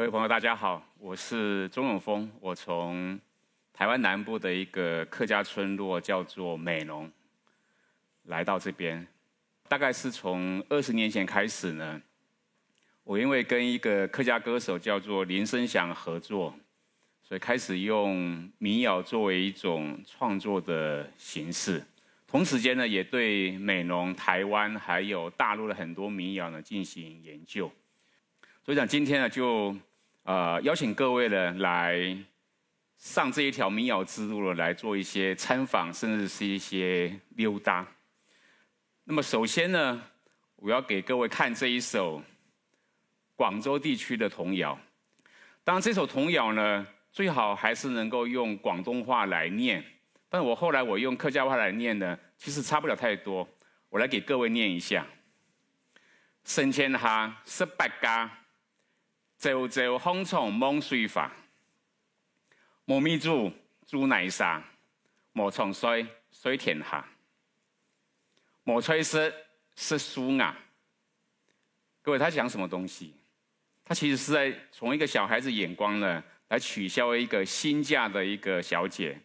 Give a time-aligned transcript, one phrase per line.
[0.00, 3.20] 各位朋友，大家好，我是钟永峰，我从
[3.70, 7.12] 台湾南部的一个客家村落叫做美浓
[8.22, 9.06] 来到这边，
[9.68, 12.00] 大概是从二十年前开始呢，
[13.04, 16.56] 我因为跟一个客家歌手叫做林声祥合作，
[17.22, 21.84] 所以开始用民谣作为一种创作的形式，
[22.26, 27.70] 同时间呢，也对美浓、台湾还有大陆的很多民谣呢进行研究。
[28.64, 29.76] 所以讲今天呢，就
[30.30, 32.16] 呃邀请各位呢来
[32.96, 37.84] 上这一条民谣之路了，来做一些参访，甚至是一些溜达。
[39.02, 40.00] 那么首先呢，
[40.54, 42.22] 我要给各位看这一首
[43.34, 44.78] 广州地区的童谣。
[45.64, 49.84] 当然，这首童谣呢，最好还是能够用广东话来念。
[50.28, 53.48] 但我后来我用客家话来念呢，其实差不了太多。
[53.88, 55.04] 我来给各位念一下：
[56.44, 58.30] 生前哈十八家。
[59.40, 61.32] 走走红虫梦水法，
[62.84, 63.50] 莫米煮
[63.86, 64.62] 煮奶沙，
[65.32, 67.08] 莫冲水水天下，
[68.64, 69.34] 莫吹湿
[69.76, 70.54] 湿树芽。
[72.02, 73.14] 各位，他讲什么东西？
[73.82, 79.18] 他其实是在从一个小孩子眼光呢，来取笑一个新嫁的一个小姐。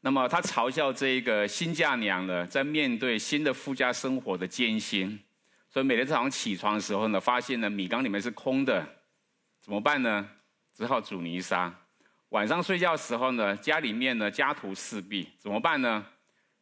[0.00, 5.20] 那么他嘲笑这一个新嫁娘呢，在面对新的夫家生活的艰辛。
[5.70, 8.84] 所以每天早上起床的时候呢，发现呢米缸里面是空的。
[9.62, 10.28] 怎么办呢？
[10.74, 11.72] 只好煮泥沙。
[12.30, 16.04] 晚上睡觉的时候呢，家里面呢家徒四壁，怎么办呢？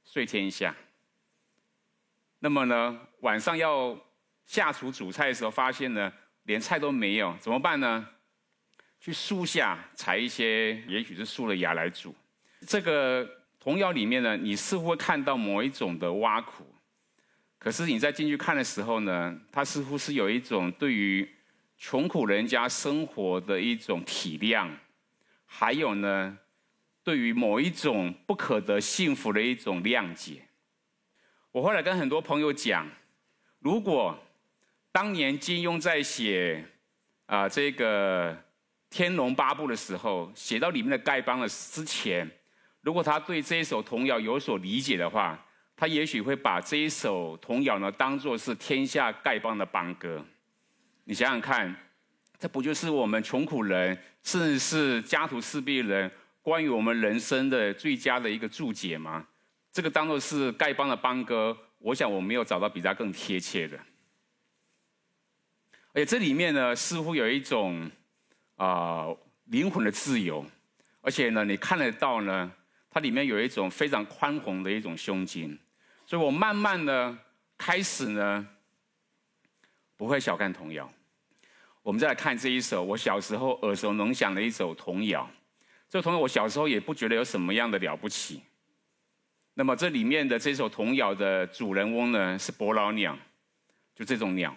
[0.05, 0.77] 睡天下。
[2.41, 3.99] 那么呢，晚上要
[4.45, 6.13] 下厨煮菜的时候，发现呢
[6.43, 8.07] 连菜都没有，怎么办呢？
[9.01, 12.15] 去树下采一些，也许是树的芽来煮。
[12.67, 13.27] 这个
[13.59, 16.67] 童谣里面呢，你似乎会看到某一种的挖苦，
[17.59, 21.27] 可是你在进去看的时候呢，它似乎是有一种对于。
[21.81, 24.69] 穷苦人家生活的一种体谅，
[25.47, 26.39] 还有呢，
[27.03, 30.43] 对于某一种不可得幸福的一种谅解。
[31.51, 32.87] 我后来跟很多朋友讲，
[33.61, 34.17] 如果
[34.93, 36.63] 当年金庸在写
[37.25, 38.35] 啊这个
[38.91, 42.31] 《天龙八部》的时候，写到里面的丐帮的之前，
[42.83, 45.43] 如果他对这一首童谣有所理解的话，
[45.75, 50.23] 他也许会把这一首童谣呢当做是天下丐帮的帮歌。
[51.05, 51.75] 你想想看，
[52.39, 56.11] 这不就是我们穷苦人，甚至是家徒四壁人，
[56.43, 59.27] 关于我们人生的最佳的一个注解吗？
[59.73, 63.79] 这个当做是丐帮的帮歌，我想我没有找到比他更贴切的。
[65.93, 67.91] 而且这里面呢，似乎有一种
[68.57, 69.07] 啊
[69.47, 70.45] 灵魂的自由，
[71.01, 72.53] 而且呢，你看得到呢，
[72.89, 75.59] 它里面有一种非常宽宏的一种胸襟，
[76.07, 77.17] 所以我慢慢的
[77.59, 78.47] 开始呢，
[80.01, 80.91] 不会小看童谣。
[81.83, 85.31] 我们再来看这一首我小时候耳熟能详的一首童谣。
[85.91, 88.41] 这个童谣我小时候也不觉得有什么样的了不起。
[89.53, 93.15] 那么这里面的这首童谣的主人翁呢是伯劳鸟，
[93.95, 94.57] 就这种鸟。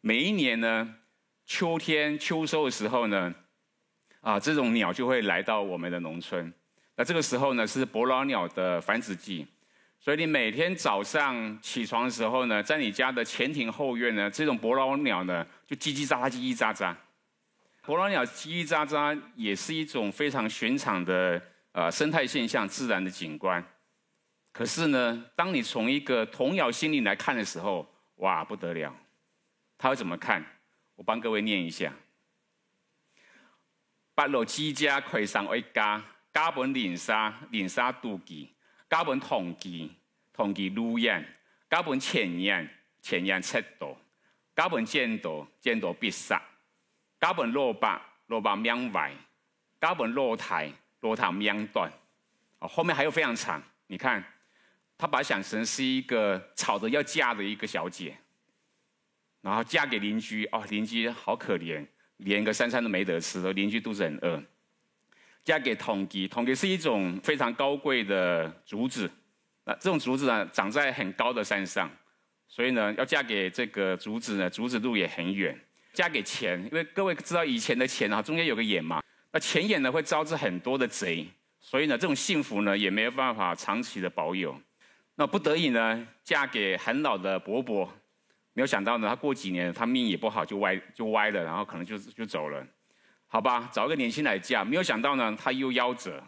[0.00, 0.96] 每一年呢，
[1.46, 3.32] 秋天秋收的时候呢，
[4.20, 6.52] 啊，这种鸟就会来到我们的农村。
[6.96, 9.46] 那这个时候呢是伯劳鸟的繁殖季。
[10.04, 16.92] 所以你每天早上起床的时候呢，在你家的前庭后院呢，这种伯劳鸟呢就叽叽喳喳、叽叽喳喳。
[17.82, 23.64] 伯劳鸟叽叽喳喳也是一种非常寻常的呃生态现象、自然的景观。
[24.50, 28.92] 可是呢，当你从一个童谣心灵来看的时候，哇，不得了！
[29.78, 30.44] 他会怎么看？
[30.96, 31.92] 我帮各位念一下：
[34.16, 36.02] 八路之家葵上一家，
[36.34, 38.50] 家本连沙，连沙妒忌。
[38.92, 39.90] 加本同期，
[40.34, 41.26] 同期路演，
[41.70, 42.68] 加本前言，
[43.00, 43.96] 前言尺度，
[44.54, 46.38] 加本见度，见度必杀，
[47.18, 49.10] 加本落白，落白命歪，
[49.80, 50.70] 加本落台，
[51.00, 51.90] 落台命断。
[52.58, 53.62] 哦，后面还有非常长。
[53.86, 54.22] 你看，
[54.98, 58.14] 他把想成是一个吵着要嫁的一个小姐，
[59.40, 60.44] 然后嫁给邻居。
[60.52, 61.86] 哦，邻居好可怜，
[62.18, 64.42] 连个三餐都没得吃，邻居肚子很饿。
[65.44, 69.10] 嫁给统吉，统吉是一种非常高贵的竹子，
[69.64, 71.90] 那这种竹子呢，长在很高的山上，
[72.46, 75.58] 所以呢，要嫁给这个竹子呢，竹子路也很远。
[75.92, 81.26] 嫁给钱，因为各位知道以前的钱啊，中间有个眼嘛，那钱眼呢会招致很多的贼，
[81.60, 84.58] 所以呢，这种幸福呢也没有办法长期的保有。
[85.16, 87.84] 那不得已呢，嫁给很老的伯伯，
[88.54, 92.66] 没有想到呢，他过几年他命也不好，就歪就歪了，然后可能就就走了。
[93.32, 96.22] 好吧，找一个年轻来嫁，没有想到呢，他又夭折。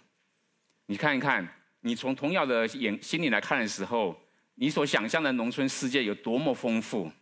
[0.86, 1.46] 你看一看，
[1.80, 4.18] 你从童谣的眼心里来看的时候，
[4.54, 7.12] 你所想象的农村世界有多么丰富。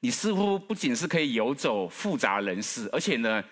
[0.00, 3.44] 你似乎不仅是可以游走复杂人世，而且呢，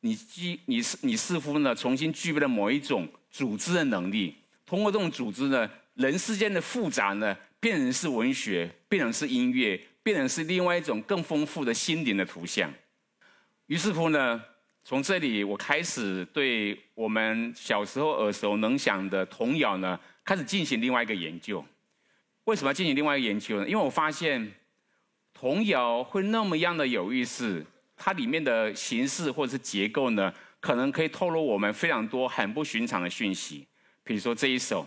[0.00, 12.68] 你具你是你似乎呢重新具备了某一种组织的能力，通过这种组织呢，人世间的复杂呢，变成是文学，变成是音乐，变成是另外一种更丰富的心灵的图像。
[13.66, 14.42] 于是乎呢，
[14.88, 21.64] 从这里我开始对我们小时候耳熟能详的童谣呢，开始进行另外一个研究。
[22.44, 23.68] 为什么要进行另外一个研究呢？
[23.68, 24.54] 因为我发现
[25.34, 27.66] 童谣会那么样的有意思。
[27.96, 33.66] 它里面的形式或者是结构呢，可能可以透露我们非常多很不寻常的讯息。
[34.04, 34.86] 比如说这一首，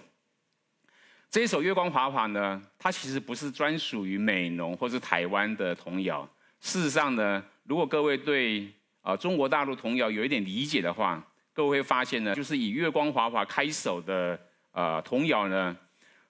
[1.30, 6.25] 这一首《月光华华》呢，它其实不是专属于美浓或是台湾的童谣。
[6.62, 8.66] 事实上呢，如果各位对
[9.10, 11.22] 啊中国大陆童谣有一点理解的话，
[11.52, 14.40] 各位会发现呢，就是以《月光华华》开首的
[14.72, 15.76] 呃童谣呢，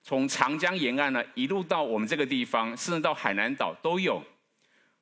[0.02, 4.24] 从长江沿岸呢一路到我们这个地方，甚至到海南岛都有。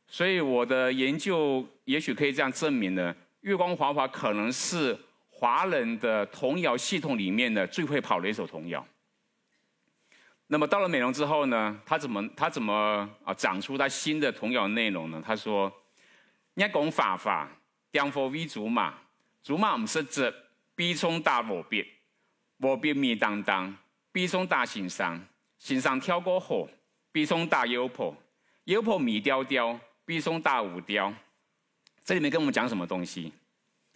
[0.07, 4.97] 所以我的研究也许可以这样证明呢：月光华华可能是
[5.30, 8.83] 华人的童谣系统里面的最会跑的一首童谣。
[10.47, 15.21] 那么到了美容之后呢，他怎么他怎么啊长出他新的童谣内容呢？
[15.23, 15.71] 他说
[16.56, 17.51] ：“一讲法法，
[17.91, 18.93] 江佛为竹马，
[19.43, 20.33] 竹马唔识只，
[20.75, 21.85] 必冲大无别，
[22.57, 23.75] 无别灭当当，
[24.11, 25.21] 必冲大行商，
[25.57, 26.67] 行商跳过河，
[27.11, 28.15] 必冲大妖婆，
[28.65, 31.13] 妖婆米雕雕。”毕松大五雕，
[32.05, 33.33] 这里面跟我们讲什么东西？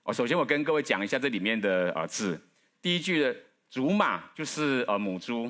[0.03, 2.37] 哦，首先我跟各位讲一下这里面的呃字。
[2.81, 3.33] 第一句的
[3.69, 5.49] 祖马就是呃母猪，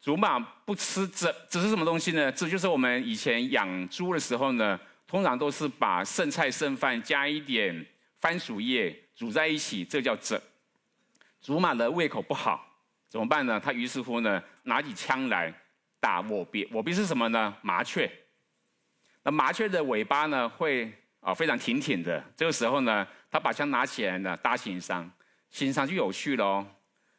[0.00, 2.32] 祖马不吃这这是什么东西呢？
[2.32, 7.84] 这就是我们以前养猪的时候呢，通常都是把剩菜剩饭加一点
[8.20, 10.38] 番薯叶煮在一起，这叫整。
[11.40, 12.64] 祖马的胃口不好，
[13.08, 13.58] 怎么办呢？
[13.58, 15.52] 他于是乎呢，拿起枪来
[15.98, 16.68] 打我鳖。
[16.70, 17.56] 我鳖是什么呢？
[17.62, 18.10] 麻雀。
[19.22, 22.22] 那麻雀的尾巴呢，会啊非常挺挺的。
[22.36, 25.10] 这个时候呢，他把枪拿起来呢，打心伤，
[25.48, 26.66] 心伤就有趣了哦。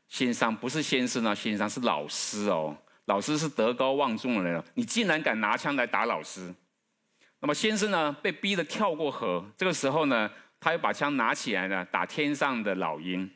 [0.08, 2.78] 心伤不是先生呢，心伤是老师哦。
[3.06, 6.54] 老师是德高望重的人，你竟然敢拿枪来打老师？
[7.42, 9.46] 那么先生呢，被逼得跳过河。
[9.56, 13.30] 这个时候呢，他又把枪拿起来呢，打天上的老鹰。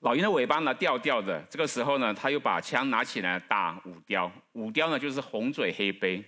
[0.00, 1.40] 老鹰的尾巴呢掉掉的。
[1.48, 4.30] 这个时候呢，他又把枪拿起来打五雕。
[4.52, 6.22] 五雕呢，就是红嘴黑背。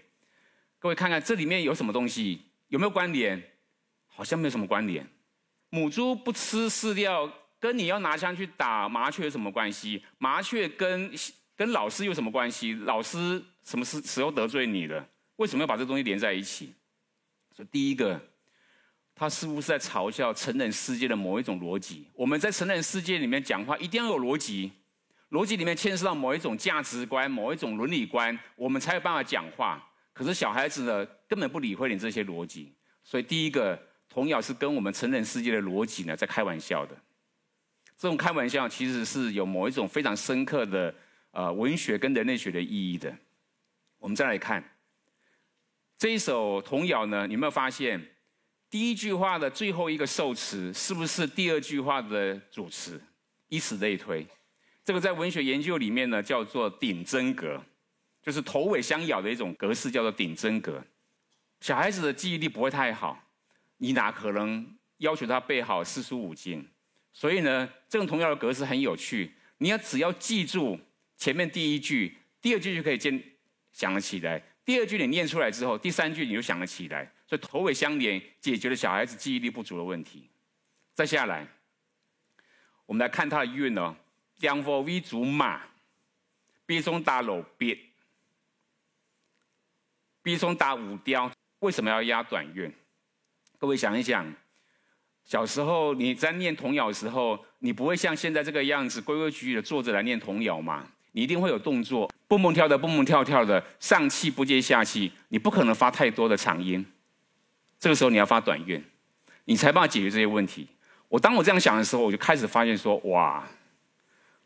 [0.79, 2.41] 各位看看这里面有什么东西？
[2.69, 3.43] 有没有关联？
[4.07, 5.07] 好像没有什么关联。
[5.71, 10.05] 母猪不吃饲料，跟你要拿枪去打麻雀有什么关系？
[10.19, 11.13] 麻雀跟
[11.57, 12.73] 跟老师有什么关系？
[12.85, 15.05] 老师什么时时候得罪你了？
[15.39, 16.73] 为什么要把这东西连在一起？
[17.55, 18.21] 所以第一个，
[19.15, 22.07] 他似乎是在嘲笑成人世界的某一种逻辑。
[22.13, 24.71] 我们在成人世界里面讲话一定要有逻辑，
[25.31, 29.85] 逻辑里面牵涉到某一种价值观、某一种伦理观，我们才有办法讲话。
[30.13, 32.75] 可是小孩子呢，根本不理会你这些逻辑，
[33.05, 36.97] 所以第一个童谣是跟我们成人世界的逻辑呢在开玩笑的。
[37.97, 40.95] 这种开玩笑其实是有某一种非常深刻的
[41.31, 43.17] 呃文学跟人类学的意义的。
[43.99, 44.63] 我们再来看
[45.99, 48.01] 这一首童谣呢，你有没有发现
[48.71, 53.03] 第一句话的最后一个受词是不是第二句话的主词？
[53.49, 54.25] 以此类推，
[54.85, 57.61] 这个在文学研究里面呢叫做顶真格。
[58.23, 60.85] 就是头尾相咬的一种格式，叫做顶真格。
[61.63, 63.19] 小孩子的记忆力不会太好，
[63.79, 66.65] 你哪可能要求他背好四书五经？
[67.13, 69.33] 所以呢，这种童谣的格式很有趣。
[69.57, 70.79] 你要只要记住
[71.17, 73.21] 前面第一句，第二句就可以见
[73.73, 74.41] 想得起来。
[74.69, 77.11] 第二句你念出来之后，第三句你就想得起来。
[77.27, 80.29] 所以头尾相连，解决了小孩子记忆力不足的问题。
[80.93, 81.49] 再下来，
[82.85, 83.97] 我们来看它的韵哦。
[84.41, 85.63] 两佛为主马，
[86.67, 87.79] 必中打楼别。
[90.23, 92.71] 逼中打五雕，为什么要压短韵？
[93.57, 94.31] 各位想一想，
[95.25, 100.87] 小时候你在念童谣的时候，你不会像现在这个样子规规矩矩的坐着来念童谣吗？
[101.19, 106.87] 你一定会有动作，蹦蹦跳的，蹦蹦跳跳的，上气不接下气，你不可能发太多的长音。
[107.81, 108.81] 这个时候你要发短韵，
[109.47, 110.69] 你才办法解决这些问题。
[111.09, 113.43] 我当我这样想的时候，我就开始发现说：哇，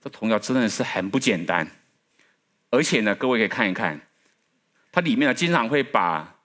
[0.02, 1.68] 这童谣真的是很不简单。
[2.70, 4.00] 而且呢，各位可以看一看。
[4.90, 6.36] 它里面呢，经常会把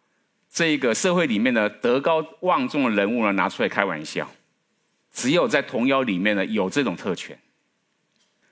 [0.51, 4.29] 这个社会里面的德高望重的人物呢拿出来开玩笑。
[5.09, 7.39] 只有在童谣里面呢有这种特权。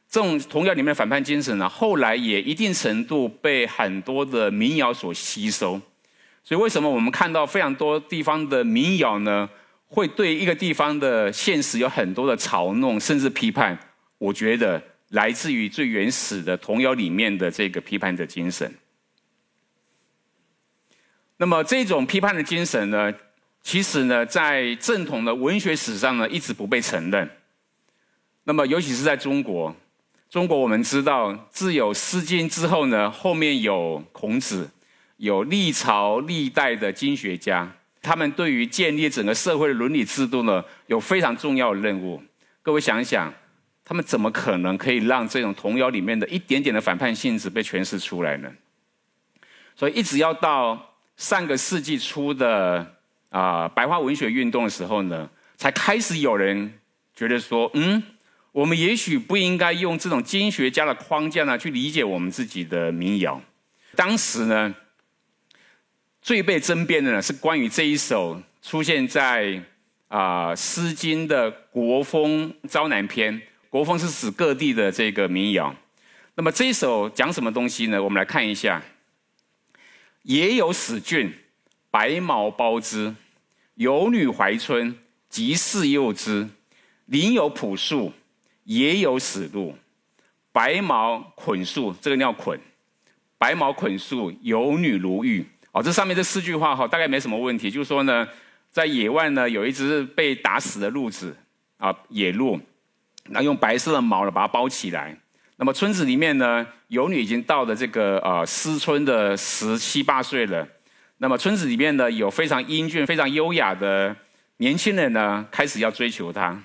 [0.09, 5.81] 这种童谣里面的反叛精神呢，后来也一定程度被很多的民谣所吸收。
[6.43, 9.49] 所以为什么我们看到非常多地方的民谣呢，
[9.87, 13.77] 会对一个地方的现实有很多的嘲弄甚至批判？
[14.17, 18.73] 我觉得来自于最原始的童谣里面的这个批判的精神。
[21.37, 23.13] 那么这种批判的精神呢，
[23.61, 27.29] 其实呢，在正统的文学史上呢，一直不被承认。
[28.45, 29.75] 那么，尤其是在中国，
[30.35, 34.69] 中国我们知道，自有《诗经》之后呢，后面有孔子，
[35.15, 42.21] 有历朝历代的经学家，他们对于建立整个社会的伦理制度呢，有非常重要的任务。
[42.61, 43.33] 各位想一想，
[43.85, 48.51] 他们怎么可能可以让这种童谣里面的一点点的反叛性质被诠释出来呢？
[49.77, 52.85] 所以，一直要到上个世纪初的
[53.29, 56.73] 啊白话文学运动的时候呢，才开始有人
[57.15, 58.03] 觉得说，嗯。
[58.55, 63.41] 我们也许不应该用这种经学家的框架呢去理解我们自己的民谣。
[63.97, 64.73] 当时呢，
[66.21, 69.61] 最被争辩的呢是关于这一首出现在
[70.07, 73.33] 啊《诗经》的《国风·招南篇》。
[73.69, 75.75] 国风是指各地的这个民谣。
[76.35, 78.01] 那么这一首讲什么东西呢？
[78.01, 78.81] 我们来看一下。
[80.21, 81.33] 也有死郡，
[81.91, 83.13] 白毛包之；
[83.73, 84.97] 有女怀春，
[85.27, 86.47] 即似幼之。
[87.07, 88.13] 林有朴树。
[88.65, 89.73] 也有死路，
[90.51, 92.59] 白毛捆树，这个叫捆。
[93.37, 95.45] 白毛捆树，有女如玉。
[95.71, 97.69] 哦，这上面这四句话哈，大概没什么问题。
[97.69, 98.27] 就是说呢，
[98.71, 101.35] 在野外呢，有一只被打死的鹿子
[101.77, 102.59] 啊，野鹿，
[103.29, 105.17] 那用白色的毛呢把它包起来。
[105.57, 110.67] 那么村子里面呢，有女已经到了这个呃思春的十七八岁了。
[111.17, 114.15] 那么村子里面呢，有非常英俊、非常优雅的
[114.57, 116.61] 年轻人呢，开始要追求她。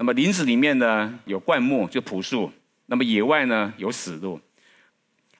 [0.00, 2.48] 那么林子里面呢有灌木，就朴树；
[2.86, 4.40] 那么野外呢有死路。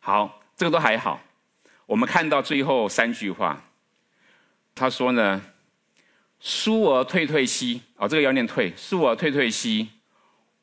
[0.00, 1.20] 好，这个都还好。
[1.86, 3.62] 我们看到最后三句话，
[4.74, 5.40] 他说呢
[6.40, 8.72] ：“疏而退退兮，哦，这个要念退。
[8.76, 9.88] 疏而退退兮，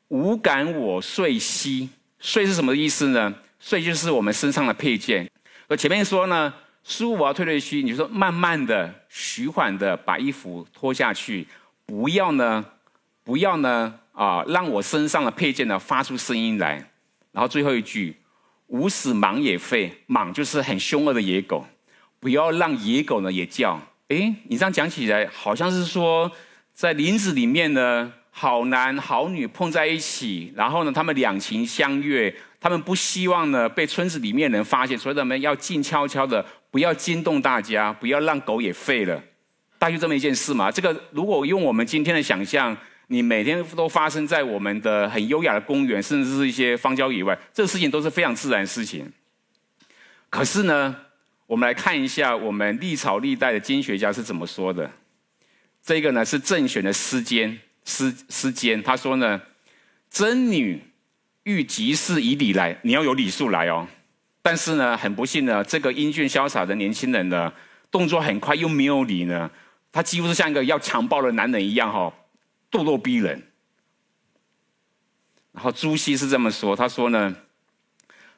[0.08, 1.88] 无感我睡兮。
[2.18, 3.34] 睡是什么意思呢？
[3.58, 5.26] 睡就是我们身上的配件。
[5.68, 6.52] 而前面说呢，
[6.84, 11.48] 疏而退退兮，你说慢慢的、徐缓的把衣服脱下去，
[11.86, 12.62] 不要呢。”
[13.26, 16.74] 不要呢啊，让我身上的配件呢发出声音来。
[17.32, 18.14] 然后最后一句，
[18.68, 21.66] 无死蟒也吠，蟒就是很凶恶的野狗，
[22.20, 23.80] 不要让野狗呢也叫。
[24.06, 26.30] 哎，你这样讲起来，好像是说
[26.72, 39.20] 在林子里面呢，好男好女碰在一起，然后呢他们两情相悦，他们不希望呢被村子里面人发现，所以他们要静悄悄的，不要惊动大家，不要让狗也吠了。
[39.80, 40.70] 大约这么一件事嘛。
[40.70, 42.74] 这个如果用我们今天的想象。
[43.08, 49.12] 你每天都发生在我们的很优雅的公园，甚至是一些荒郊野外，这个事情都是非常自然的事情。
[50.28, 50.96] 可是呢，
[51.46, 54.90] 我们来看一下我们历朝历代的经学家是怎么说的。
[55.82, 57.46] 这个呢是正选的《诗笺》，
[57.84, 59.40] 《诗诗笺》他说呢
[60.10, 60.82] ：“真女
[61.44, 63.86] 欲及事以礼来，你要有礼数来哦。”
[64.42, 67.52] 但是呢，很不幸呢，这个英俊潇洒的年轻人呢，
[67.88, 69.48] 动作很快又没有礼呢，
[69.92, 72.12] 他几乎是像一个要强暴的男人一样哈。
[72.70, 73.42] 咄咄逼人，
[75.52, 77.34] 然后朱熹是这么说：“他说呢，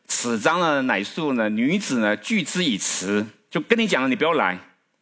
[0.06, 4.58] 此章呢乃述呢女子呢拒之以辞，就跟你讲了，你不要来，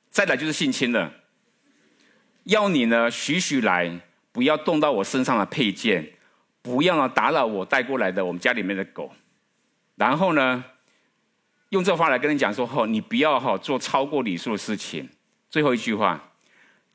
[0.08, 1.12] 再来就是性侵了。
[2.44, 4.00] 要你呢徐徐来，
[4.32, 6.12] 不要动到我身上的配件，
[6.62, 9.12] 不要打扰我带过来的我们家里面的狗。
[9.96, 10.64] 然后呢，
[11.70, 15.08] 用这话来跟你讲说：哦，你不要哈做超过礼数的事情。
[15.50, 16.22] 最后一句话。”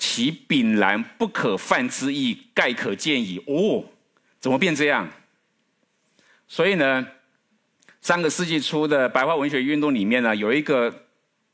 [0.01, 3.37] 其炳然不可犯之意，盖可见矣。
[3.45, 3.85] 哦，
[4.39, 5.07] 怎么变这样？
[6.47, 7.05] 所以呢，
[8.01, 11.05] 上个世纪初的白话文学运动里面呢，有一个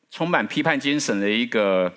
[0.10, 1.94] 充满批判精神的一个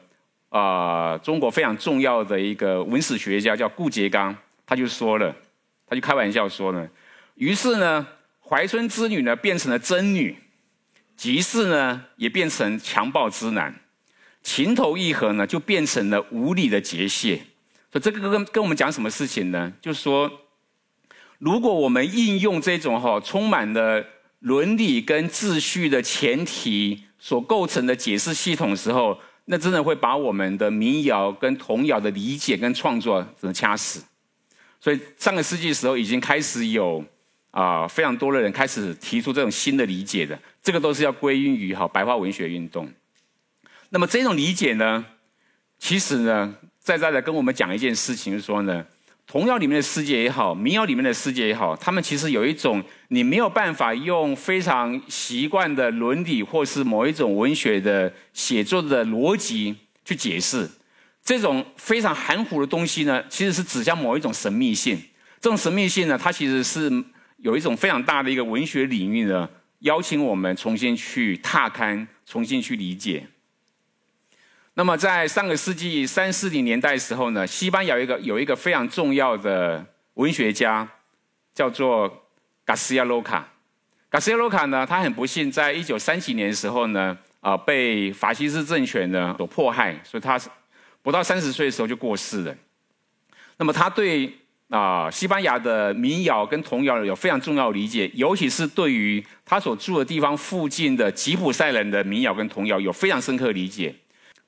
[0.49, 5.33] 啊，中国非常重要的一个文史学家叫顾颉刚，他就说了，
[5.87, 6.89] 他就开玩笑说呢，
[7.37, 8.05] 于是呢，
[8.41, 10.37] 怀春之女呢变成了贞女，
[11.17, 13.80] 即是呢也变成强暴之男。
[14.43, 17.41] 情投意合呢，就变成了无理的结界。
[17.93, 19.73] 所以这个跟跟我们讲什么事情呢？
[19.81, 20.31] 就是说，
[21.39, 24.05] 如果我们应用这种哈充满了
[24.39, 34.05] 伦理跟秩序的前提所构成的解释系统的时候，那真的会把我们的民谣跟童谣的理解跟创作只能掐死。
[34.81, 37.05] 所以上个世纪的时候，已经开始有
[37.51, 42.89] 啊非常多的人开始提出这种新的理解的，这个都是要归因于哈白话文学运动。
[43.91, 45.05] 那么这种理解呢，
[45.79, 48.85] 其实呢，在在的跟我们讲一件事情，说呢，
[49.27, 60.69] 童谣里面的世界也好，民谣里面的世界也好，他们其实有一种你没有办法用非常习惯的伦理或是某一种文学的写作的逻辑去解释。
[61.23, 64.97] 这种非常含糊的东西呢，其实是指向某一种神秘性。
[65.41, 66.91] 这种神秘性呢，它其实是
[67.39, 69.49] 有一种非常大的一个文学领域呢，
[69.81, 73.27] 邀请我们重新去踏勘，重新去理解。
[74.75, 79.85] 那么在上个世纪三四零年代的时候呢，西班牙一个有一个非常重要的
[80.15, 80.89] 文学家，
[81.53, 82.25] 叫做
[82.67, 83.47] 加西亚罗卡。
[84.11, 90.41] 加西亚罗卡呢，他很不幸，在一九三几年的时候呢，啊，被法西斯政权呢所迫害，所以他
[91.03, 92.55] 不到三十岁的时候就过世了。
[93.59, 94.33] 那么他对
[94.69, 103.95] 啊西班牙的民谣跟童谣有非常重要的理解，尤其是对于他所住的地方附近的吉普赛人的民谣跟童谣有非常深刻理解。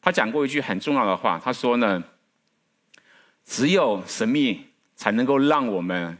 [0.04, 2.02] 他讲过一句很重要的话，他说呢
[3.46, 4.66] ：“只有神秘
[4.96, 6.18] 才能够让我们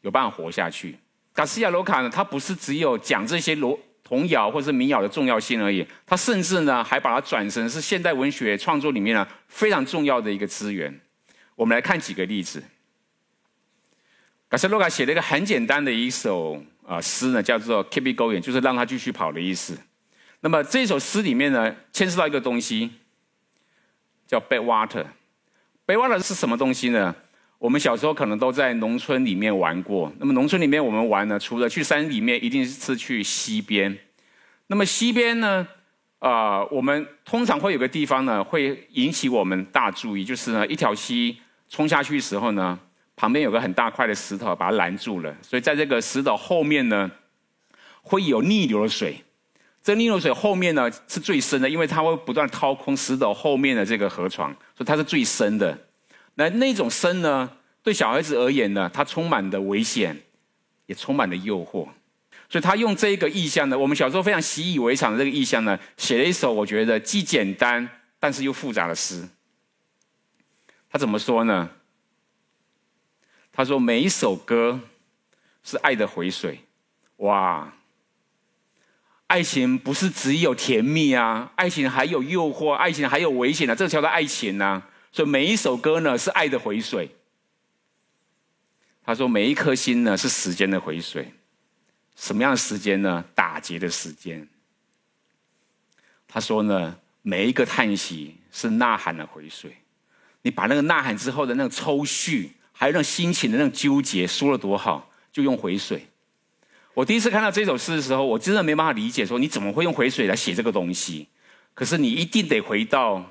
[0.00, 0.98] 有办法活下去。”
[1.32, 11.00] 卡西亚罗卡呢，他不是只有讲这些罗童谣或者是民谣的重要性而已，他甚至呢还把它转成是现代文学创作里面呢非常重要的一个资源。
[11.54, 12.60] 我们来看几个例子。
[14.48, 19.78] 卡斯罗卡写了一个很简单的一首啊诗呢，叫做 “Keep it going”，就是让他继续跑的意思。
[20.40, 22.90] 那么这首诗里面呢，牵涉到一个东西。
[24.30, 27.12] 叫 bad water，bad water 是什么东西呢？
[27.58, 30.12] 我们小时候可能都在农村里面玩过。
[30.20, 33.98] 那么农村里面我们玩呢，除了去山里面，一定是去溪边。
[34.68, 35.66] 那么溪边呢，
[36.20, 41.36] 啊，我们通常会有个地方呢，会引起我们大注意，就是呢，一条溪
[41.68, 42.78] 冲下去的时候呢，
[43.16, 47.10] 旁边有个很大块的石头把它拦住了，所以在这个石头后面呢，
[48.00, 49.24] 会有逆流的水。
[49.82, 55.86] 这逆流水后面呢是最深的，因为它会不断掏空石头后面的这个河床，所以它是最深的。
[56.34, 57.50] 那那种深呢，
[57.82, 60.20] 对小孩子而言呢，它充满的危险，
[60.86, 61.88] 也充满了诱惑。
[62.48, 69.28] 所以他用这个意象呢，我们小时候非常习以为常的这个意象呢，写了一首我觉得既简单但是又复杂的诗。
[70.90, 71.70] 他怎么说呢？
[73.52, 74.80] 他说每一首歌
[75.62, 76.58] 是爱的回水，
[77.18, 77.72] 哇！
[79.30, 84.82] 爱情不是只有甜蜜啊，爱情还有诱惑，爱情还有危险的，这叫做爱情呢。
[85.12, 87.08] 所以每一首歌呢是爱的回水。
[89.04, 91.32] 他说每一颗心呢是时间的回水，
[92.16, 93.24] 什么样的时间呢？
[93.32, 94.48] 打劫的时间。
[96.26, 99.76] 他说呢每一个叹息是呐喊的回水，
[100.42, 106.08] 你把那个呐喊之后的那个抽蓄，还有那种心情的那种纠结，说了多好，就用回水。
[106.94, 111.28] 我第一次看到这首诗的时候，我真的没办法理解，说你怎么会用回水来写这个东西？
[111.72, 113.24] 可是你一定得回到，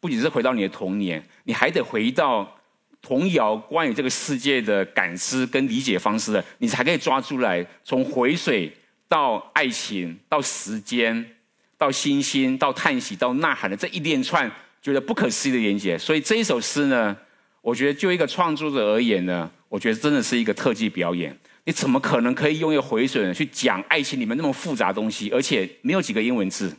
[0.00, 2.58] 不仅是回到你的童年，你还得回到
[3.00, 7.64] 童谣关于这个世界的感知跟理解方式的，你才可以抓出来。
[7.84, 8.70] 从回水
[9.08, 11.36] 到爱情，到时间，
[11.78, 14.50] 到星星，到叹息，到呐喊的这一连串，
[14.82, 15.96] 觉得不可思议的连接。
[15.96, 17.16] 所以这一首诗呢，
[17.62, 21.34] 我觉得就一个创作者而言呢，我觉得真的是一个特技表演。
[21.64, 26.74] 你怎么可能可以用一个回损去讲爱情里面那么复杂东西，而且没有几个英文字？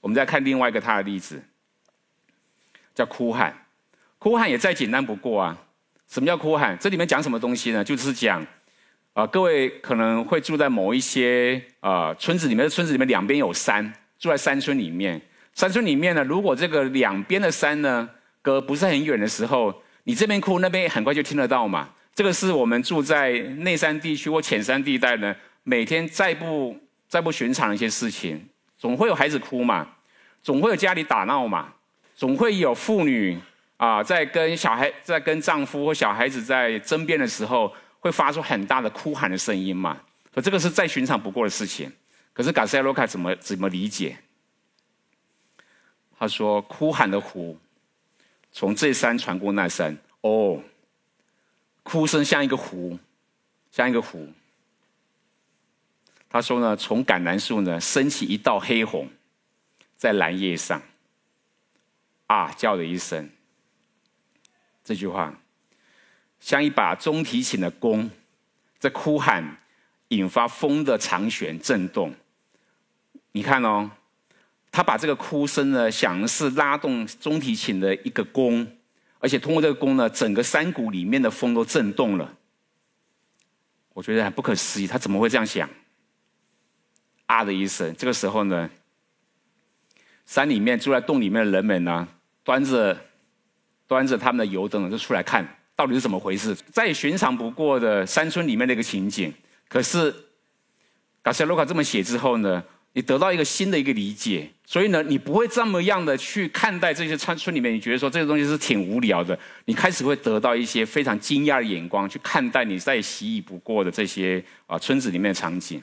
[0.00, 1.42] 我们再看另外一个他的例子，
[2.94, 3.66] 叫哭喊。
[4.18, 5.56] 哭喊也再简单不过啊！
[6.08, 6.76] 什么叫哭喊？
[6.78, 7.82] 这里面讲什么东西呢？
[7.84, 8.44] 就是讲
[9.12, 15.20] 啊，各位可能会住在某一些啊村子里面，村子里面两边有山，住在山村里面。
[15.54, 18.08] 山村里面呢，如果这个两边的山呢
[18.42, 21.88] 隔不是很远的时候，你这边哭，那边很快就听得到嘛。
[22.18, 26.76] 这个是我们住在内山地区或浅山地带呢，每天再不
[27.06, 28.44] 再不寻常的一些事情，
[28.76, 29.88] 总会有孩子哭嘛，
[30.42, 31.72] 总会有家里打闹嘛，
[32.16, 33.38] 总会有妇女
[33.76, 39.96] 啊在跟小孩在跟丈夫或小孩子在争辩的时候，会发出很大的哭喊的声音嘛。
[40.34, 41.88] 可这个是再寻常不过的事情。
[42.32, 44.16] 可是卡塞罗卡怎么怎么理解？
[46.18, 47.56] 他说：“哭喊的湖，
[48.50, 50.60] 从这山传过那山。”哦。
[51.88, 52.98] 哭声像一个湖，
[53.72, 54.30] 像一个湖。
[56.28, 59.08] 他说呢，从橄榄树呢升起一道黑红，
[59.96, 60.82] 在蓝叶上，
[62.26, 63.30] 啊叫了一声。
[64.84, 65.34] 这句话
[66.38, 68.10] 像一把中提琴的弓，
[68.78, 69.56] 在哭喊，
[70.08, 72.14] 引发风的长弦震动。
[73.32, 73.90] 你看哦，
[74.70, 78.70] 他把这个哭声呢想是拉动中提琴的一个弓。
[79.20, 82.36] 而且通过这个弓呢，整个山谷里面的风都震动了。
[83.92, 85.68] 我觉得很不可思议，他怎么会这样想？
[87.26, 88.70] 啊的一声，这个时候呢，
[90.24, 92.06] 山里面住在洞里面的人们呢，
[92.44, 92.96] 端着
[93.86, 96.54] 端着他们的油灯就出来看，到底是怎么回事？
[96.72, 99.34] 再寻常不过的山村里面的一个情景。
[99.68, 100.14] 可是，
[101.22, 102.64] 卡西亚罗卡这么写之后呢？
[102.92, 115.80] 你得到一个新的一个理解，所以呢，你不会这么样的去看待这些村村里面，你觉得说这个东西是挺无聊的，你开始会得到一些非常惊讶的眼光去看待你再习以不过的这些啊村子里面的场景。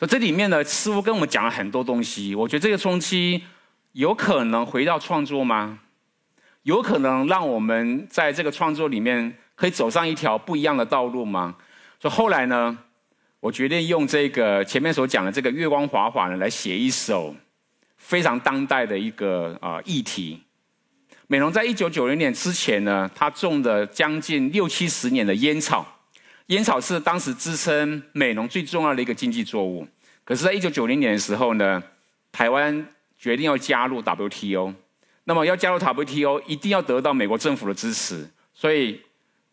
[0.00, 2.34] 那这里面呢，似乎跟我们讲了很多东西。
[2.34, 3.44] 我觉得这个冲击
[3.92, 5.78] 有可能回到创作吗？
[6.64, 11.54] 有可能让我们在这个创作里面可以走上一条不一样的道路吗？
[12.00, 12.76] 所以后来呢，
[13.44, 17.36] 我决定用这个前面所讲的这个月光华华呢，来写一首
[17.98, 20.42] 非常当代的一个啊议题。
[21.26, 25.86] 美浓在一九九零年之前呢，他种的将近六七十年的烟草，
[26.46, 29.86] 烟草是当时支撑美浓最重要的一个经济作物。
[30.24, 31.82] 可是，在一九九零年的时候呢，
[32.32, 34.72] 台湾决定要加入 WTO，
[35.24, 39.02] 那么要加入 WTO，一定要得到美国政府的支持，所以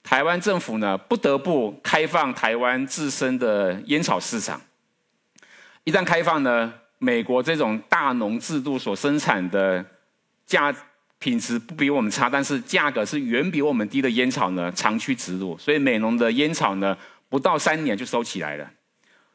[0.03, 4.59] 台湾政府呢不得不开放台湾自身的烟草市场。
[5.83, 9.85] 一旦开放呢，美国这种大农制度所生产的
[10.45, 10.73] 价。
[11.21, 15.55] 品质不比我们差，但是价格是远比我们低的烟草呢，长驱直入。
[15.55, 16.97] 所以美农的烟草呢，
[17.29, 18.67] 不到三年就收起来了。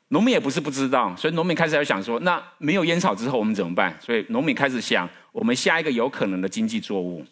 [0.08, 3.96] 农民也不是不知道，所以农民开始要想说，那没有烟草之后我们怎么办？
[4.00, 7.24] 所以农民开始想，我们下一个有可能的经济作物。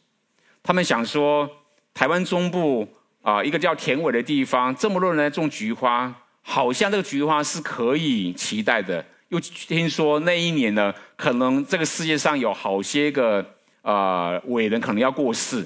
[0.62, 1.51] 他们想说，
[1.92, 2.87] 台湾中部
[3.25, 9.05] 啊，一个叫田尾的地方，这么多人在种菊花，好像这个菊花是可以期待的。
[9.31, 13.45] 又听说那一年呢，可能这个世界上有好些个。
[13.87, 15.63] 呃，伟人可能要过世，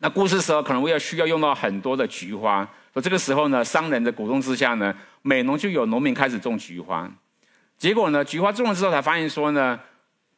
[0.00, 2.62] 那过世时候可能会要需要用到很多的菊花。
[2.92, 7.10] 所以这个时候呢，商人的鼓动之下呢，美农就有农民开始种菊花。
[7.78, 9.80] 结果呢，菊花种了之后才发现说呢，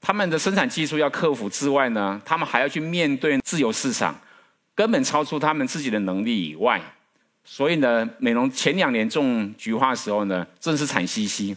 [0.01, 4.17] 他们的生产技术要克服之外呢，他们还要去面对自由市场，
[4.79, 6.81] 根本超出他们自己的能力以外。
[7.43, 11.57] 所以呢，美农前两年种菊花的时候呢，真是惨兮兮。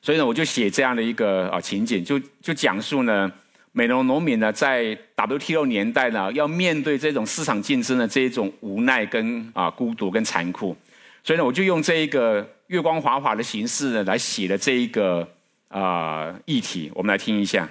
[0.00, 3.32] 所以呢，我就写这样的一个啊情景，就就讲述呢。
[3.72, 10.76] 美农农民呢，在 WTO 年代呢，要面对这种市场竞争的这一种无奈跟啊孤独跟残酷，
[11.24, 15.26] 所以呢，我就用这一个月光华华的形式呢，来写了这一个
[15.68, 17.68] 啊议题，我们来听一下。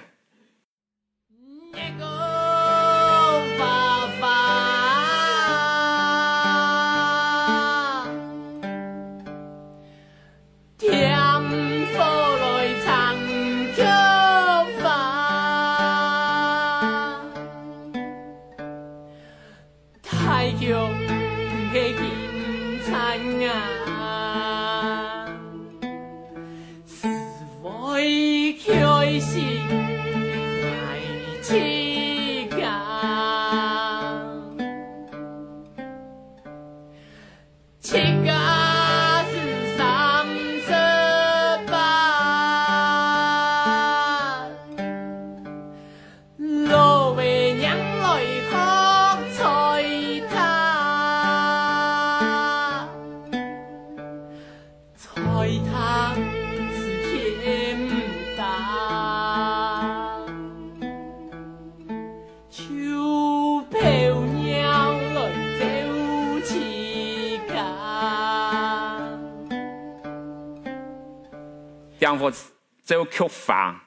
[72.82, 73.84] 走曲法，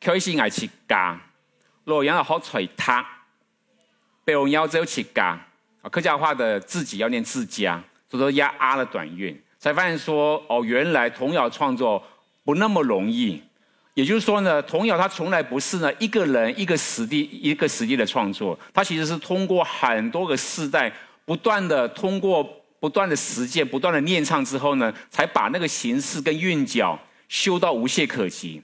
[0.00, 1.20] 开始爱吃家，
[1.84, 3.04] 洛阳的好吹他，
[4.24, 5.38] 被我要走起家。
[5.80, 12.02] 啊，客家话的自己要念自家，所以说压啊的短韵，才发现说哦，原来童谣创作
[12.44, 13.40] 不那么容易。
[13.94, 20.92] 也就是说呢，童谣它从来不是呢一个人一个实地一个实地的创作，它其实是通过很多个世代
[21.24, 22.42] 不断的通过
[22.80, 26.98] 不断的实践、不断的念唱之后呢，才把那个形式跟韵脚。
[27.28, 28.62] 修到无懈可击，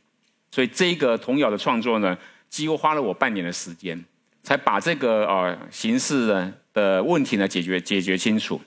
[0.51, 2.17] 所以这个童谣的创作呢，
[2.49, 4.03] 几乎花了我半年的时间，
[4.43, 8.61] 才把这个呃形式呢的问题呢解决解决清楚。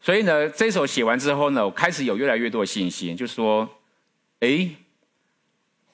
[0.00, 3.66] 所以呢，这首写完之后呢，我开始有越来越多的信心，就说：
[4.40, 4.68] 哎，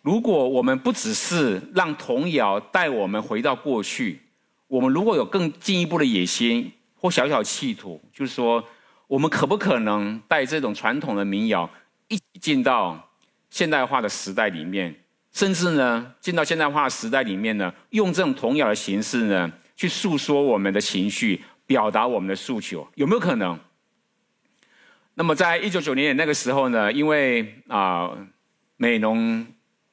[0.02, 4.18] 如果我们不只是让童谣带我们回到过去，
[4.66, 8.64] 我们如果有更进一步的野心或小小企图，就是说，
[9.06, 11.70] 我们可不可能带这种传统的民谣？
[12.10, 13.08] 一进到
[13.48, 14.94] 现代化的时代里面，
[15.32, 23.58] 甚至呢，进到现代化的时代里面呢，用这种童谣的形式呢，去诉说我们的情绪，表达我们的诉求，有没有可能？
[25.14, 28.10] 那么，在一九九零年那个时候呢，因为啊，
[28.76, 29.46] 美农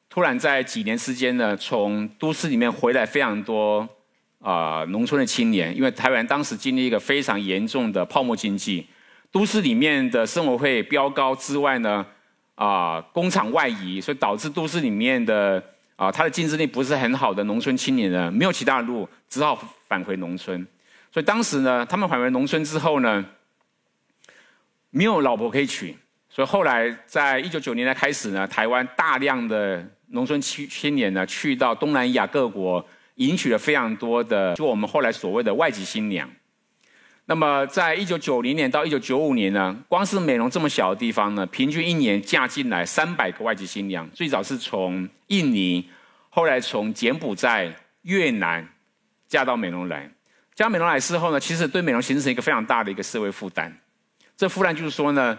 [0.10, 3.88] 突然在几年之间呢，从都市里面回来非常多
[4.40, 8.88] 啊，农村的青年，因为台湾当时经历一个非常严重的泡沫经济。
[9.38, 12.04] 都市里面的生活费飙高之外呢，
[12.56, 15.64] 啊，工厂外移，所以导致都市里面的
[15.96, 19.56] 啊，他的竞争力不是很好的农村青年呢，没有其他的路，只好
[19.88, 20.66] 返回农村。
[21.12, 23.24] 所以当时呢，他们返回农村之后呢，
[24.90, 25.96] 没有老婆可以娶，
[26.32, 32.84] 所以后来在一九九年代开始呢，台湾大量的农村青青年呢，去到东南亚各国，
[33.18, 36.28] 迎娶了非常多的，就我们后来所谓的外籍新娘。
[37.30, 44.10] 那么，在一九九零年到一九九五年呢，光是美容这么小的地方呢，平均一年嫁进来三百个外籍新娘。
[44.14, 45.90] 最早是从印尼，
[46.30, 48.66] 后来从柬埔寨、越南
[49.28, 50.10] 嫁到美容来。
[50.56, 53.78] 嫁美容来之后呢，其实对美容形成一个非常大的一个社会负担。
[54.38, 55.38] 这负担就是说呢，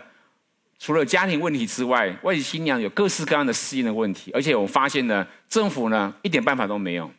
[0.79, 7.11] 除了家庭问题之外，外籍新娘有各式各样的适应的问题，而且我发现呢，政府呢一点办法都没有。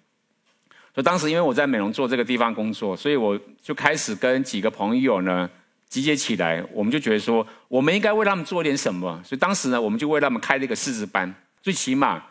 [1.02, 5.50] 当时因为我在美容做这个地方工作，所以我就开始跟几个朋友呢
[5.88, 9.22] 集结起来，我们就觉得说，我们应该为他们做点什么。
[9.24, 12.24] 所以当时呢，我们就为他们开了一个识字班，最起码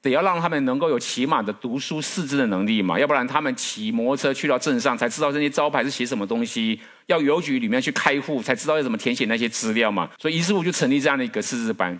[0.00, 10.08] 得要让他们能够有起码的读书识字的能力嘛，要不然他们骑摩托车去到镇上才知道这些招牌是写什么东西，要邮局里面去开户才知道要怎么填写那些资料嘛。
[10.18, 11.98] 所以于是乎就成立这样的一个识字班。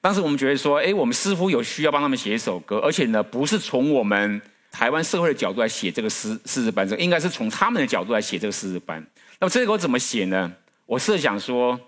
[0.00, 4.40] 当时我们觉得说，哎，我们师傅有需要帮他们写一首歌，而且呢，不是从我们。
[4.70, 9.04] 台湾社会的角度来写这个诗诗字班，这应该是从他们的角度来写这个诗字班。
[9.38, 10.52] 那么这个我怎么写呢？
[10.86, 11.78] 我设想说，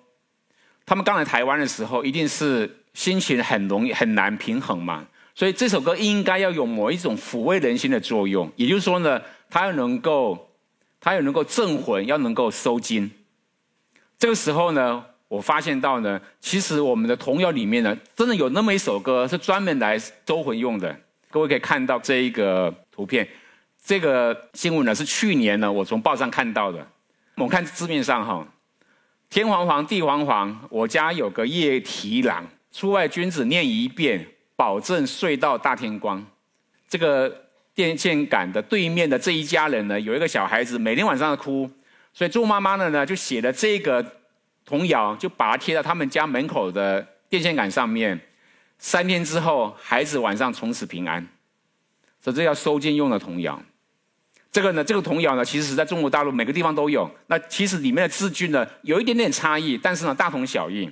[0.85, 8.51] 他们刚来台湾的时候，一定是心情很容易很难平衡嘛，所以这首歌应该要有某一种抚慰人心的作用。
[8.57, 10.51] 也就是说呢，它要能够，
[11.01, 13.11] 它要能够镇魂，要能够收惊。
[14.19, 20.97] 这个时候呢，我发现到呢，其实我们的童谣里面呢，真的有那么一首歌是专门来收魂用的。
[21.33, 23.27] 各位可以看到这一个图片，
[23.83, 26.87] 这个新闻呢是去年呢我从报上看到的。
[27.37, 28.47] 我们看字面上哈，
[29.31, 36.23] 天黄黄地黄黄，我家有个夜啼郎，出外君子念一遍，保证睡到大天光。
[36.87, 37.35] 这个
[37.75, 41.69] 电线杆的对面的这一家人呢，有一个小孩子每天晚上哭，
[42.13, 44.05] 所以周妈妈呢呢就写了这个
[44.67, 48.21] 童谣，就把它贴在他们家门口的电线杆上面。
[48.83, 51.25] 三天之后，孩子晚上从此平安。
[52.21, 53.63] 所以这叫收件用的童谣。
[54.51, 57.09] 这个呢，这个童谣呢，其实是在中国大陆每个地方都有。
[57.29, 60.91] 那其实里面的字句呢，有一点点差异，但是呢，大同小异。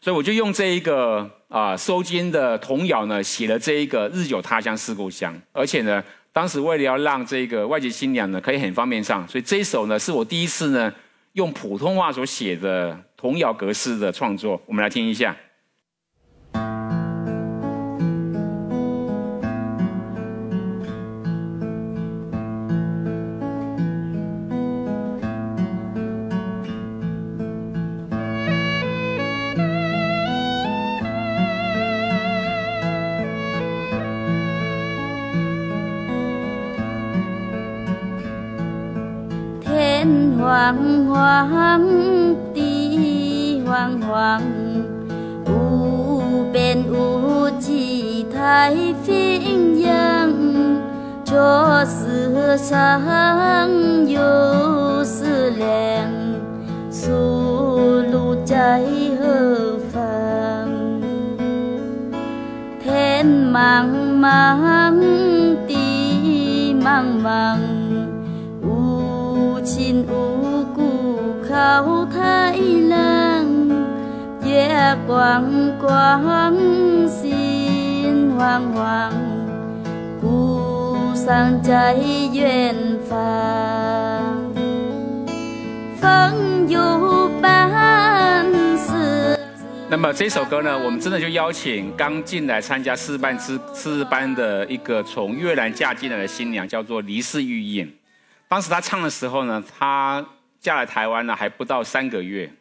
[0.00, 5.32] 所以我就用这一个啊收金的童谣呢，写了这一个日久他乡思故乡。
[5.52, 10.92] 而且呢，当时为了要让这个外籍新娘呢可以很方便上，所以这一首呢是我第一次呢
[11.34, 14.60] 用普通话所写的童谣格式的创作。
[14.66, 15.36] 我们来听一下。
[40.40, 41.82] 黄黄
[42.54, 44.42] 地黄黄，
[45.46, 48.74] 无边无际太
[49.04, 50.32] 平洋，
[51.24, 53.00] 这世上
[54.08, 56.08] 有思量，
[56.90, 58.82] 出路在
[59.20, 60.00] 何方？
[62.82, 63.86] 天茫
[64.18, 64.98] 茫，
[65.68, 67.58] 地茫茫，
[69.80, 71.40] 无亲无。
[71.48, 73.68] 高太冷，
[74.44, 76.54] 月光光，
[77.08, 79.12] 心慌慌，
[80.20, 81.94] 故乡在
[82.32, 82.74] 远
[83.08, 83.16] 方。
[85.98, 89.38] 风有半丝。
[89.88, 97.92] 那么这首歌呢，我们真的就邀请刚进来参加四班之四班的一个从越南嫁进来的新娘，叫做黎氏玉印。
[98.50, 100.22] 当时他唱的时候呢，他。
[100.62, 102.52] 嫁来台湾呢，还不到三个月。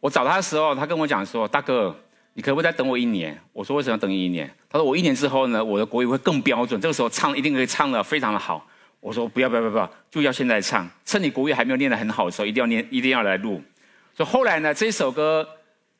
[0.00, 1.96] 我找他的时候，他跟我讲说：“大哥，
[2.34, 8.68] 你可不可以再等我一年？”我说：“为什么要等你一年？”他说：“我一年之后呢，我的国语会更标准，这个时候唱一定可以唱的非常的好。”
[9.00, 13.62] 我说：“不要不要不要，就要现在唱，趁你国语还没有练得很好的时候，一定要练，一定要来录。”
[14.14, 15.48] 所以后来呢，这首歌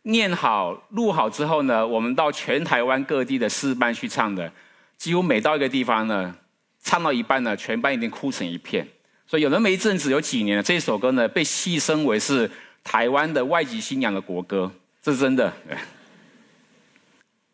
[0.03, 4.53] 念好、录好之后呢，我们到全台湾各地的师班去唱的，
[4.99, 6.37] 几乎每到一个地方呢，
[6.83, 8.87] 唱到一半呢，全班一定哭成一片。
[9.33, 12.51] 所以有那么一阵子，有几年了，这首歌呢被戏称为是
[12.85, 15.51] 台湾的外籍新娘的国歌，这是真的。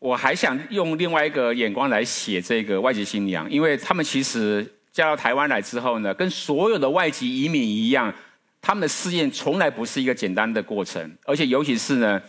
[0.00, 8.12] 我还想用另外一个眼光来写这个外籍新娘，因为他们其实嫁到台湾来之后呢，跟所有的外籍移民一样，
[8.60, 12.20] 他们的试验从来不是一个简单的过程，而且尤其是呢，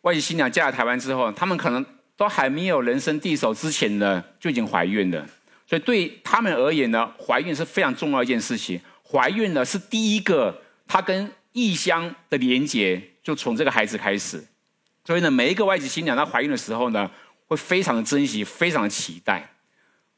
[0.00, 5.24] 外籍新娘嫁到台湾之后，他们可能都还没有人生地手之前呢，就已经怀孕了。
[5.72, 8.78] 所以对他们而言呢，怀孕是非常重要一件事情。
[9.10, 10.54] 怀孕呢是第一个，
[10.86, 14.44] 他跟异乡的连接就从这个孩子开始。
[15.02, 17.10] 所以呢，每一个外籍新娘她怀孕的时候呢，
[17.46, 19.48] 会非常的珍惜，非常的期待。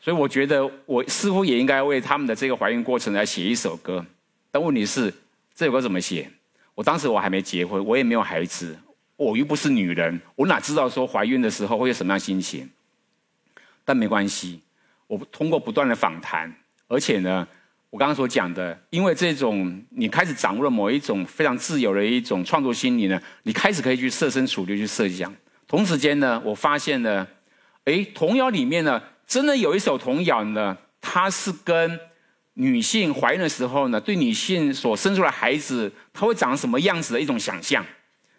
[0.01, 4.05] 所以我觉得我似乎也应该为他们的这个怀孕过程来写一首歌。
[4.51, 5.15] 但问题是，
[5.55, 6.29] 这首歌怎么写？
[6.75, 8.77] 我当时我还没结婚，我也没有孩子，
[9.15, 12.69] 我又不是女人，我哪知道说怀孕的时候会有什么样心情？
[13.85, 14.61] 但没关系，
[15.07, 16.55] 我通过不断的访谈，
[16.89, 17.47] 而且呢，
[17.91, 25.35] 我刚刚所讲的，因为这种你开始掌握了某一种非常自由的一种创作心理呢，你开始可以去设身处地去设想。
[25.67, 27.27] 同时间呢，我发现呢，
[27.85, 29.03] 哎，童谣里面呢。
[29.27, 31.99] 真的有一首童谣呢，它是跟
[32.53, 37.83] 女性怀孕的时候呢，对女性所生出来孩子，他会长什么样子的一种想象，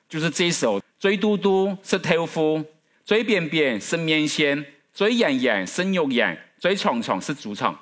[0.08, 2.64] 就是这一首“追嘟嘟是头夫，
[3.04, 7.80] 追便便是棉线，追眼眼生肉眼，追闯闯是主场”，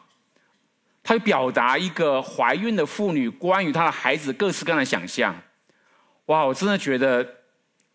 [1.01, 5.33] 它表达一个怀孕的妇女关于她的孩子各式各样的想象。
[6.25, 7.25] 哇，我真的觉得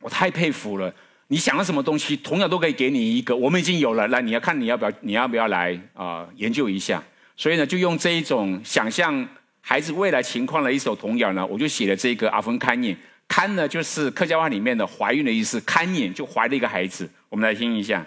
[0.01, 0.90] 我太佩服了。
[1.27, 3.37] 你想要什么东西，同样都可以给你一个。
[3.37, 6.27] 我们已经有了，来，你要看你要不要，你要不要来啊？
[6.37, 7.05] 研究一下。
[7.37, 9.29] 所以呢，就用这一种想象
[9.61, 12.96] 孩子未来情况的一首童谣呢，我就写了这个阿芬堪念。
[13.29, 17.07] 堪呢，就是客家话里面的怀孕的意思，堪念就怀了一个孩子。
[17.29, 18.07] 我们来听一下。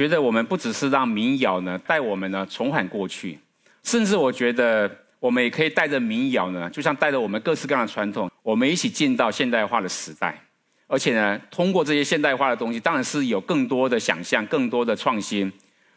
[0.00, 3.38] 觉得我们不只是让民谣呢带我们呢重返过去，
[3.82, 10.42] 甚至我觉得我们也可以带着民谣呢，就像带着我们各式各样的传统，我们一起进到现代化的时代。
[10.86, 15.52] 而且呢，通过这些现代化的东西，当然是有更多的想象、更多的创新，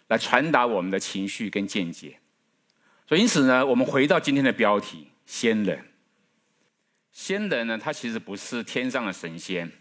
[0.09, 2.17] 来传达我们的情绪跟见解。
[3.07, 5.79] 所以，因此呢，我们回到今天的标题——仙人。
[7.13, 9.71] 仙人呢，他其实不是天上的神仙。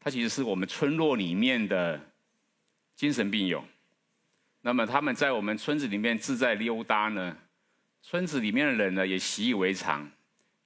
[0.00, 2.00] 他其实是我们村落里面的
[3.00, 3.64] 精神病友，
[4.60, 7.34] 那么他们在我们村子里面自在溜达呢，
[8.02, 10.06] 村子里面的人呢也习以为常，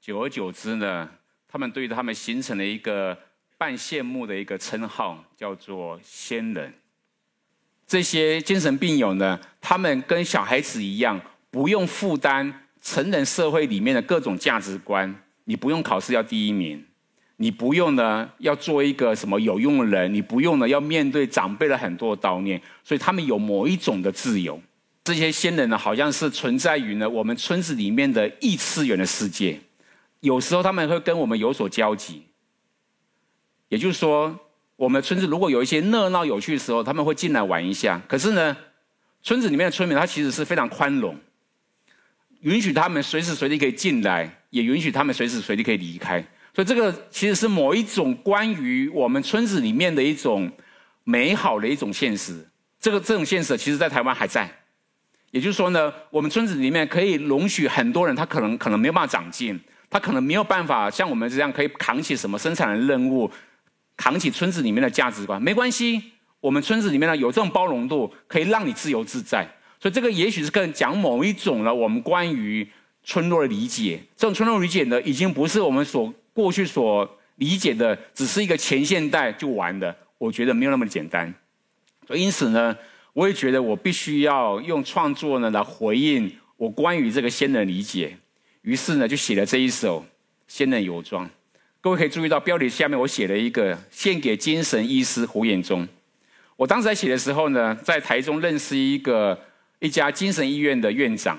[0.01, 1.09] 久而久之呢，
[1.47, 3.17] 他们对他们形成了一个
[3.57, 6.75] 半羡慕的一个称号，叫做仙人。
[7.87, 11.21] 这些精神病友呢，他们跟小孩子一样，
[11.53, 16.85] 不用负担成人社会里面的各种价值观，你不用考试要第一名。
[17.37, 22.61] 你不用呢，要做一个什么有用的人；你不用呢，要面对长辈的很多叨念。
[22.85, 24.61] 所以他们有某一种的自由。
[25.03, 29.61] 这些仙人呢，好像是存在于呢我们村子里面的异次元的世界。
[30.21, 32.23] 有时候他们会跟我们有所交集。
[33.69, 34.39] 也就是说，
[34.77, 38.01] 我们村子如果有一些热闹有趣的时候，他们会进来玩一下。
[38.09, 38.57] 可是呢，
[39.23, 41.19] 村子里面的村民他其实是非常宽容，
[42.41, 46.25] 允许他们随时随地可以进来，也允许他们随时随地可以离开。
[46.55, 50.51] 所以这个其实是某一种关于我们村子里面的一种
[51.03, 52.47] 美好的一种现实。
[52.79, 54.49] 这个这种现实，其实在台湾还在。
[55.33, 59.59] 也就是说呢，我们村子里面可以容许很多人，他可能可能没有办法长进，
[59.91, 63.29] 他可能没有办法像我们这样可以扛起什么生产的任务，
[63.97, 65.43] 扛起村子里面的价值观。
[65.43, 66.01] 没关系，
[66.39, 69.45] 我们村子里面呢有这种包容度，可以让你自由自在。
[69.81, 72.67] 所以这个也许是更讲某一种呢，我们关于
[73.03, 74.01] 村落的理解。
[74.17, 81.33] 这种村落理解呢，已经不是我们所过去所理解的只是一个前现代就完的，我觉得没有那么简单。
[82.07, 82.77] 所以因此呢，
[83.13, 88.19] 我也觉得我必须要用创作呢来回应我关于这个仙人理解。
[88.63, 90.01] 于是呢，就写了这一首
[90.47, 91.25] 《仙人游庄》。
[91.81, 95.87] 各位可以注意到标题下面我写了一个“献给精神医师胡彦忠”。
[96.57, 99.39] 我当时在写的时候呢，在台中认识一个
[99.79, 101.39] 一家精神医院的院长。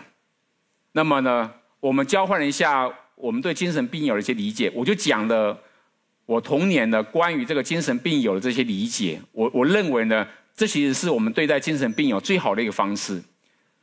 [0.93, 2.91] 那么呢，我们交换了一下。
[3.16, 5.57] 我们对精神病友的一些理解，我就讲了
[6.26, 9.20] 我童年的关于这个精神病友的这些理解。
[9.32, 13.22] 我我认为呢，这其实是我们对待精神病友最好的一个方式，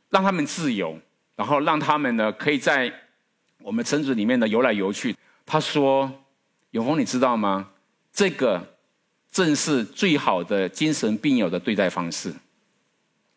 [0.09, 0.97] 让他们自由，
[1.35, 2.91] 然后让他们呢可以在
[3.61, 5.15] 我们村子里面呢游来游去。
[5.45, 6.11] 他说
[6.71, 7.69] ：“永峰，你知道吗？
[8.13, 8.75] 这个
[9.31, 12.33] 正是最好的精神病友的对待方式。”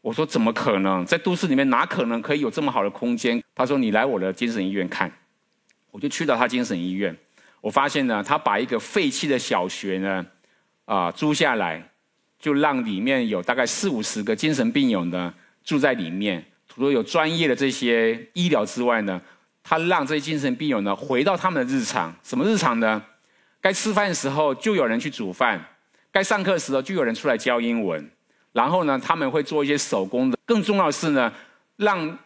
[0.02, 1.04] 我说怎么可能？
[1.04, 3.42] 在都市里面哪可能可以有这么好的空间？
[3.54, 5.10] 他说你来我的精神医院看，
[5.96, 7.16] 我就去到他精神医院，
[7.62, 10.26] 我发现呢，他把一个废弃的小学呢，
[10.84, 11.90] 啊租下来，
[12.38, 15.32] 就让里面有大概四五十个精神病友呢
[15.64, 16.44] 住在里面。
[16.68, 19.18] 除了有专业的这些医疗之外呢，
[19.62, 22.14] 他让这些精神病友呢回到他们的日常。
[22.22, 23.02] 什么日常呢？
[23.62, 25.64] 该吃饭的时候就有人去煮饭，
[26.12, 28.06] 该上课的时候就有人出来教英文。
[28.52, 30.36] 然后呢，他们会做一些手工的。
[30.44, 31.32] 更重要的是呢，
[31.76, 32.18] 让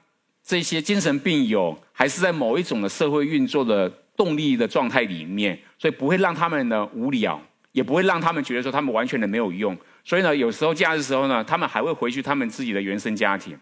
[0.50, 7.40] 这些精神病友还是在某一种的社会运作的动力的状态里面，所以不会让他们呢无聊，
[7.70, 9.78] 也不会让他们觉得说他们完全的没有用。
[10.02, 13.56] 所以呢，有时候假日时候呢，他们还会回去他们自己的原生家庭。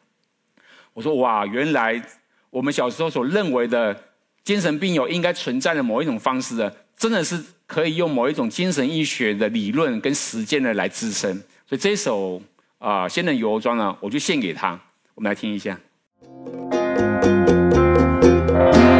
[0.94, 2.02] 我说哇，原来
[2.48, 3.94] 我们小时候所认为的
[4.42, 11.30] 精神病友应该存在的某一种方式呢，真的是可以用某一种精神医学的理论跟实践的来支撑。
[11.66, 12.40] 所以这首。
[12.78, 14.80] 啊，《仙人游庄》呢，我就献给他。
[15.16, 15.76] 我们来听一下。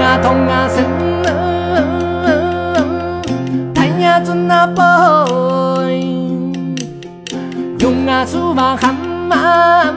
[0.09, 0.79] 啊，痛啊，生
[3.75, 6.01] 太阳准啊，boy，
[7.81, 8.95] 用啊，出马喊
[9.29, 9.93] 嘛，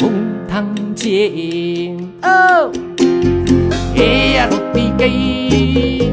[0.00, 0.10] 木
[0.48, 0.66] 堂
[0.96, 2.72] 前，哦，
[3.94, 4.02] 哎
[4.34, 6.12] 呀，落地鸡。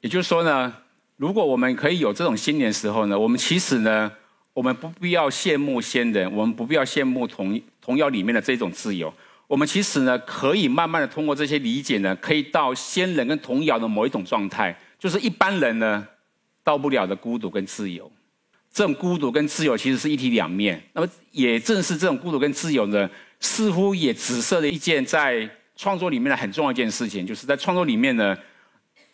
[0.00, 0.72] 也就是说呢，
[1.16, 4.10] 如果我们可以有这种心年时候呢，我们其实呢，
[4.52, 9.12] 我们不必要羡慕仙人，我们不必要羡慕童童谣里面的这种自由，
[9.46, 16.06] 我们其实呢，可以慢慢的通过这些理解呢，可以到仙人跟童谣的某一种状态，就是一般人呢
[16.62, 18.10] 到不了的孤独跟自由。
[18.72, 20.82] 这种孤独跟自由其实是一体两面。
[20.92, 23.10] 那么，也正是这种孤独跟自由呢，
[23.40, 25.48] 似乎也紫色了一件在
[25.78, 28.36] 创作里面的很重要一件事情，就是在创作里面呢，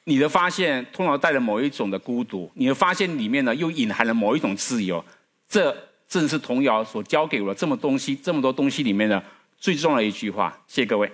[0.04, 5.04] 你的发现通常带着某一种的孤独，你的发现里面呢又隐含了某一种自由。
[5.46, 5.76] 这
[6.08, 9.22] 正是童谣所教给我的这么东西这么多东西里面的
[9.58, 10.58] 最重要的一句话。
[10.66, 11.12] 谢谢各位。